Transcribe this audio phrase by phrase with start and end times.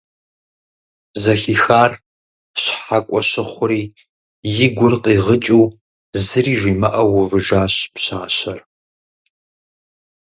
[1.21, 1.91] Зэхихар
[2.61, 3.83] щхьэкӀуэ щыхьури,
[4.65, 5.65] и гур къигъыкӀыу,
[6.27, 8.59] зыри жимыӀэу увыжащ пщащэр.